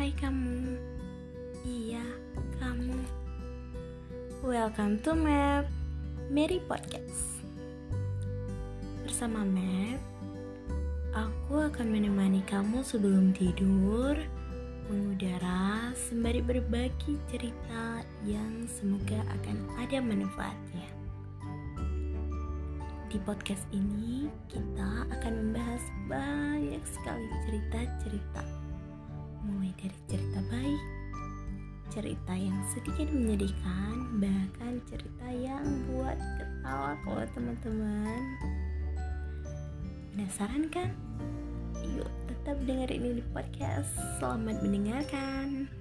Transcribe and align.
Hai 0.00 0.16
kamu. 0.16 0.80
Iya, 1.60 2.00
kamu. 2.56 3.04
Welcome 4.40 4.96
to 5.04 5.12
Map 5.12 5.68
Mary 6.32 6.56
Podcast. 6.64 7.44
Bersama 9.04 9.44
Map 9.44 10.00
Aku 11.12 11.68
akan 11.68 11.92
menemani 11.92 12.40
kamu 12.48 12.80
sebelum 12.80 13.36
tidur 13.36 14.16
Mengudara 14.88 15.92
sembari 15.92 16.40
berbagi 16.48 17.20
cerita 17.28 18.00
yang 18.24 18.64
semoga 18.72 19.20
akan 19.36 19.84
ada 19.84 20.00
manfaatnya. 20.00 20.88
Di 23.12 23.20
podcast 23.28 23.68
ini 23.68 24.32
kita 24.48 25.12
akan 25.12 25.32
membahas 25.44 25.84
banyak 26.08 26.80
sekali 26.88 27.28
cerita-cerita 27.44 28.59
dari 29.80 29.96
cerita 30.12 30.40
baik, 30.52 30.82
cerita 31.88 32.32
yang 32.36 32.60
sedikit 32.68 33.08
menyedihkan, 33.08 34.20
bahkan 34.20 34.76
cerita 34.84 35.28
yang 35.32 35.64
buat 35.88 36.20
ketawa 36.36 36.92
kalau 37.00 37.24
teman-teman. 37.32 38.20
Penasaran 40.12 40.68
kan? 40.68 40.92
Yuk 41.96 42.12
tetap 42.28 42.60
dengerin 42.68 43.00
ini 43.00 43.10
di 43.18 43.24
podcast. 43.32 43.88
Selamat 44.20 44.60
mendengarkan. 44.60 45.72